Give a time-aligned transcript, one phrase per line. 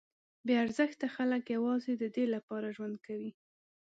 [0.45, 3.31] بې ارزښته خلک یوازې ددې لپاره ژوند کوي.